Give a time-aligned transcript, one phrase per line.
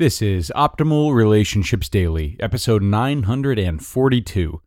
[0.00, 4.62] This is Optimal Relationships Daily, episode 942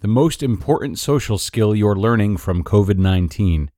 [0.00, 3.70] The Most Important Social Skill You're Learning from COVID 19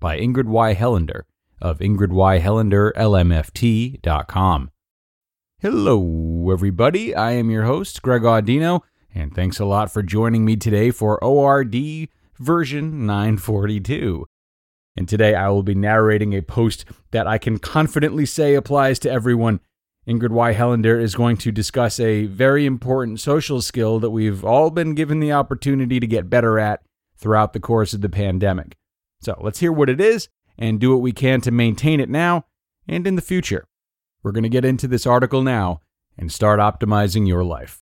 [0.00, 0.74] by Ingrid Y.
[0.74, 1.24] Helander
[1.60, 2.38] of Ingrid Y.
[2.38, 4.70] Helander, ingridyhelander.lmft.com.
[5.58, 7.14] Hello, everybody.
[7.14, 8.80] I am your host, Greg Audino,
[9.14, 11.76] and thanks a lot for joining me today for ORD
[12.38, 14.24] version 942.
[14.96, 19.10] And today I will be narrating a post that I can confidently say applies to
[19.10, 19.60] everyone
[20.08, 20.54] Ingrid Y.
[20.54, 25.18] Helander is going to discuss a very important social skill that we've all been given
[25.18, 26.82] the opportunity to get better at
[27.18, 28.76] throughout the course of the pandemic.
[29.20, 32.44] So let's hear what it is and do what we can to maintain it now
[32.86, 33.66] and in the future.
[34.22, 35.80] We're going to get into this article now
[36.16, 37.82] and start optimizing your life.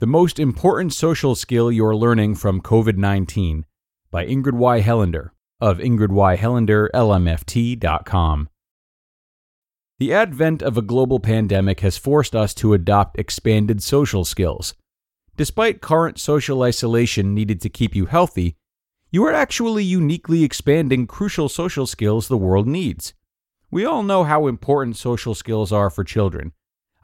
[0.00, 3.64] The Most Important Social Skill You're Learning from COVID 19
[4.10, 4.82] by Ingrid Y.
[4.82, 5.30] Helander
[5.60, 6.36] of Ingrid Y.
[6.36, 8.48] Helander, LMFT.com.
[9.98, 14.74] The advent of a global pandemic has forced us to adopt expanded social skills.
[15.36, 18.56] Despite current social isolation needed to keep you healthy,
[19.10, 23.12] you are actually uniquely expanding crucial social skills the world needs.
[23.70, 26.52] We all know how important social skills are for children.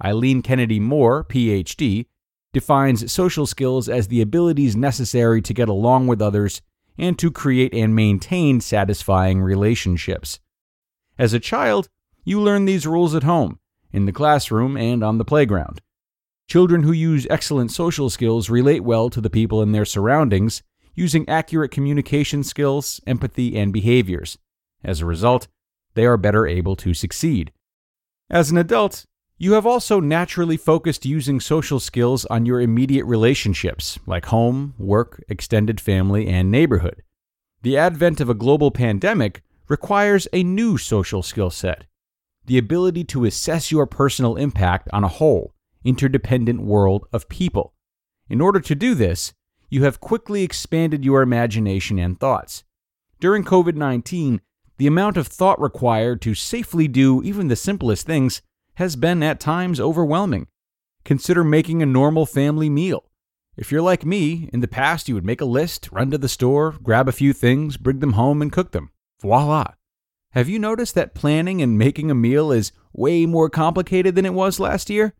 [0.03, 2.07] Eileen Kennedy Moore, PhD,
[2.53, 6.63] defines social skills as the abilities necessary to get along with others
[6.99, 10.41] and to create and maintain satisfying relationships.
[11.19, 11.89] As a child,
[12.25, 13.59] you learn these rules at home,
[13.93, 15.81] in the classroom, and on the playground.
[16.49, 20.63] Children who use excellent social skills relate well to the people in their surroundings,
[20.95, 24.39] using accurate communication skills, empathy, and behaviors.
[24.83, 25.49] As a result,
[25.95, 27.53] they are better able to succeed.
[28.31, 29.07] As an adult,
[29.39, 35.23] you have also naturally focused using social skills on your immediate relationships, like home, work,
[35.29, 37.03] extended family, and neighborhood.
[37.63, 41.85] The advent of a global pandemic requires a new social skill set
[42.47, 45.53] the ability to assess your personal impact on a whole,
[45.85, 47.75] interdependent world of people.
[48.29, 49.33] In order to do this,
[49.69, 52.63] you have quickly expanded your imagination and thoughts.
[53.19, 54.41] During COVID 19,
[54.79, 58.43] the amount of thought required to safely do even the simplest things
[58.77, 60.47] has been at times overwhelming.
[61.05, 63.05] Consider making a normal family meal.
[63.57, 66.29] If you're like me, in the past you would make a list, run to the
[66.29, 68.91] store, grab a few things, bring them home, and cook them.
[69.23, 69.73] Voila!
[70.33, 74.35] Have you noticed that planning and making a meal is way more complicated than it
[74.35, 75.15] was last year?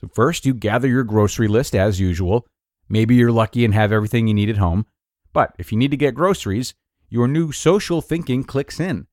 [0.00, 2.46] So, first, you gather your grocery list as usual.
[2.90, 4.84] Maybe you're lucky and have everything you need at home.
[5.32, 6.74] But if you need to get groceries,
[7.08, 9.06] your new social thinking clicks in.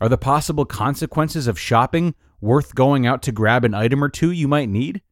[0.00, 4.30] Are the possible consequences of shopping worth going out to grab an item or two
[4.30, 5.02] you might need?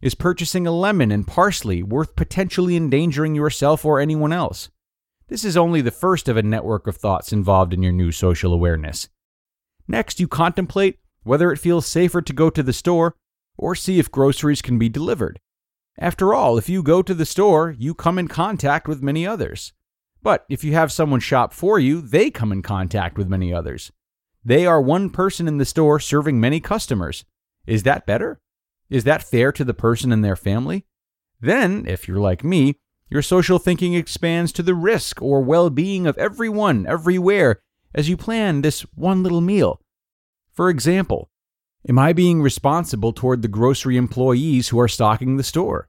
[0.00, 4.68] Is purchasing a lemon and parsley worth potentially endangering yourself or anyone else?
[5.28, 8.52] This is only the first of a network of thoughts involved in your new social
[8.52, 9.08] awareness.
[9.88, 13.16] Next, you contemplate whether it feels safer to go to the store
[13.56, 15.40] or see if groceries can be delivered.
[15.98, 19.72] After all, if you go to the store, you come in contact with many others.
[20.22, 23.90] But if you have someone shop for you, they come in contact with many others.
[24.46, 27.24] They are one person in the store serving many customers.
[27.66, 28.38] Is that better?
[28.88, 30.84] Is that fair to the person and their family?
[31.40, 32.76] Then, if you're like me,
[33.10, 37.60] your social thinking expands to the risk or well being of everyone, everywhere,
[37.92, 39.80] as you plan this one little meal.
[40.52, 41.28] For example,
[41.88, 45.88] am I being responsible toward the grocery employees who are stocking the store?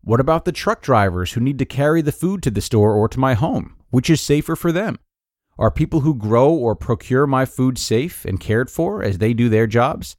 [0.00, 3.06] What about the truck drivers who need to carry the food to the store or
[3.10, 3.76] to my home?
[3.90, 4.98] Which is safer for them?
[5.58, 9.48] Are people who grow or procure my food safe and cared for as they do
[9.48, 10.16] their jobs?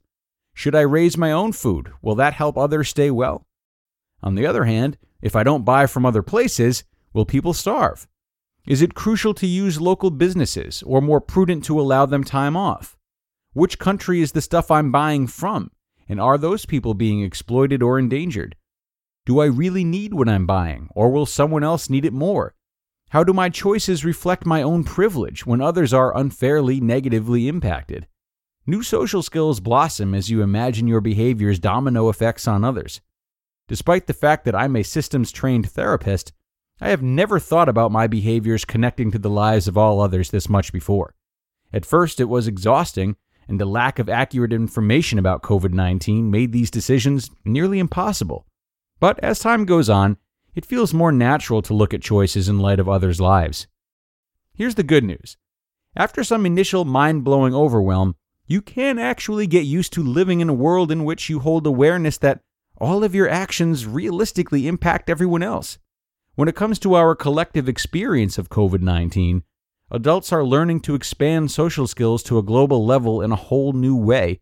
[0.52, 1.90] Should I raise my own food?
[2.02, 3.46] Will that help others stay well?
[4.22, 6.84] On the other hand, if I don't buy from other places,
[7.14, 8.06] will people starve?
[8.66, 12.98] Is it crucial to use local businesses or more prudent to allow them time off?
[13.54, 15.70] Which country is the stuff I'm buying from?
[16.06, 18.56] And are those people being exploited or endangered?
[19.24, 22.54] Do I really need what I'm buying, or will someone else need it more?
[23.10, 28.06] How do my choices reflect my own privilege when others are unfairly negatively impacted?
[28.66, 33.00] New social skills blossom as you imagine your behavior's domino effects on others.
[33.66, 36.32] Despite the fact that I'm a systems trained therapist,
[36.80, 40.48] I have never thought about my behaviors connecting to the lives of all others this
[40.48, 41.16] much before.
[41.72, 43.16] At first, it was exhausting
[43.48, 48.46] and the lack of accurate information about COVID 19 made these decisions nearly impossible.
[49.00, 50.16] But as time goes on,
[50.60, 53.66] it feels more natural to look at choices in light of others' lives.
[54.52, 55.38] Here's the good news
[55.96, 58.14] after some initial mind blowing overwhelm,
[58.46, 62.18] you can actually get used to living in a world in which you hold awareness
[62.18, 62.42] that
[62.76, 65.78] all of your actions realistically impact everyone else.
[66.34, 69.42] When it comes to our collective experience of COVID 19,
[69.90, 73.96] adults are learning to expand social skills to a global level in a whole new
[73.96, 74.40] way.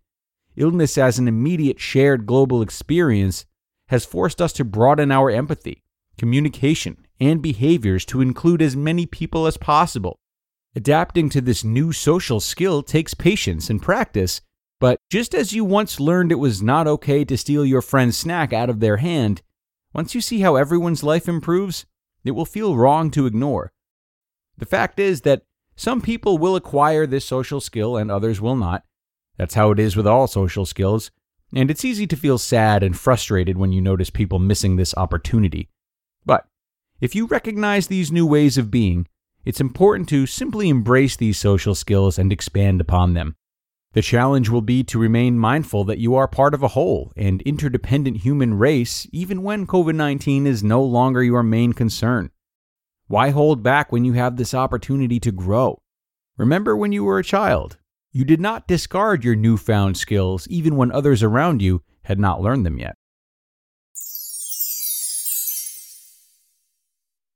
[0.56, 3.46] Illness as an immediate shared global experience
[3.86, 5.84] has forced us to broaden our empathy,
[6.18, 10.18] communication, and behaviors to include as many people as possible.
[10.74, 14.40] Adapting to this new social skill takes patience and practice,
[14.80, 18.52] but just as you once learned it was not okay to steal your friend's snack
[18.52, 19.42] out of their hand,
[19.92, 21.86] once you see how everyone's life improves,
[22.24, 23.72] it will feel wrong to ignore.
[24.58, 25.42] The fact is that
[25.76, 28.84] some people will acquire this social skill and others will not.
[29.36, 31.10] That's how it is with all social skills,
[31.54, 35.68] and it's easy to feel sad and frustrated when you notice people missing this opportunity.
[36.24, 36.46] But
[37.00, 39.06] if you recognize these new ways of being,
[39.44, 43.36] it's important to simply embrace these social skills and expand upon them.
[43.94, 47.40] The challenge will be to remain mindful that you are part of a whole and
[47.42, 52.30] interdependent human race, even when COVID 19 is no longer your main concern.
[53.06, 55.80] Why hold back when you have this opportunity to grow?
[56.36, 57.78] Remember when you were a child.
[58.12, 62.66] You did not discard your newfound skills even when others around you had not learned
[62.66, 62.94] them yet.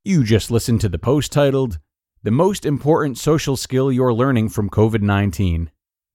[0.04, 1.78] You just listened to the post titled,
[2.24, 5.70] The Most Important Social Skill You're Learning from COVID 19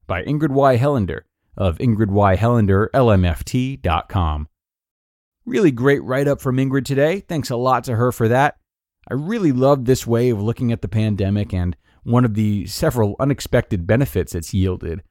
[0.05, 0.77] by Ingrid Y.
[0.77, 1.21] Helander
[1.55, 4.47] of ingridyhelander.lmft.com.
[5.45, 7.21] Really great write up from Ingrid today.
[7.21, 8.57] Thanks a lot to her for that.
[9.09, 13.15] I really loved this way of looking at the pandemic and one of the several
[13.21, 15.01] unexpected benefits it's yielded.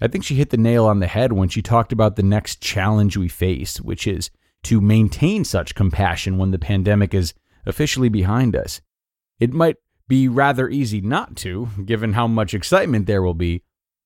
[0.00, 2.62] I think she hit the nail on the head when she talked about the next
[2.62, 4.30] challenge we face, which is
[4.62, 7.34] to maintain such compassion when the pandemic is
[7.66, 8.80] officially behind us.
[9.38, 9.76] It might
[10.08, 13.62] be rather easy not to, given how much excitement there will be,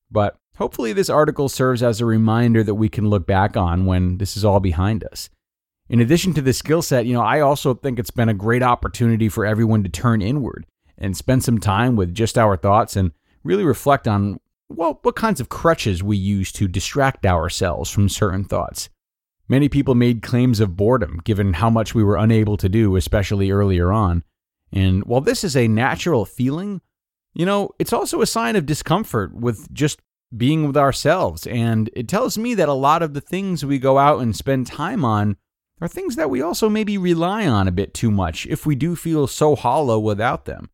[0.09, 4.17] but hopefully this article serves as a reminder that we can look back on when
[4.17, 5.29] this is all behind us
[5.89, 8.63] in addition to the skill set, you know, I also think it's been a great
[8.63, 10.65] opportunity for everyone to turn inward
[10.97, 13.11] and spend some time with just our thoughts and
[13.43, 14.39] really reflect on
[14.69, 18.89] well, what kinds of crutches we use to distract ourselves from certain thoughts.
[19.49, 23.51] Many people made claims of boredom given how much we were unable to do, especially
[23.51, 24.23] earlier on.
[24.71, 26.81] And while this is a natural feeling,
[27.33, 30.01] you know, it's also a sign of discomfort with just
[30.35, 31.47] being with ourselves.
[31.47, 34.67] And it tells me that a lot of the things we go out and spend
[34.67, 35.37] time on
[35.79, 38.95] are things that we also maybe rely on a bit too much if we do
[38.95, 40.69] feel so hollow without them.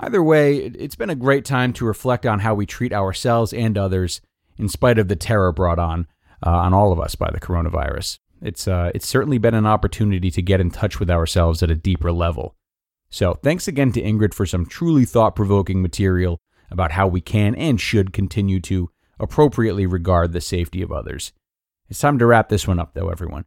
[0.00, 3.76] Either way, it's been a great time to reflect on how we treat ourselves and
[3.76, 4.20] others
[4.56, 6.06] in spite of the terror brought on
[6.44, 8.18] uh, on all of us by the coronavirus.
[8.40, 11.74] It's uh, it's certainly been an opportunity to get in touch with ourselves at a
[11.76, 12.54] deeper level.
[13.10, 16.40] So, thanks again to Ingrid for some truly thought-provoking material
[16.70, 21.32] about how we can and should continue to appropriately regard the safety of others.
[21.88, 23.46] It's time to wrap this one up though, everyone.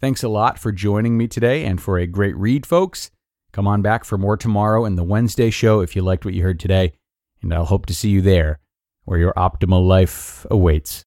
[0.00, 3.10] Thanks a lot for joining me today and for a great read, folks.
[3.52, 6.42] Come on back for more tomorrow in the Wednesday show if you liked what you
[6.42, 6.92] heard today,
[7.40, 8.58] and I'll hope to see you there
[9.04, 11.05] where your optimal life awaits.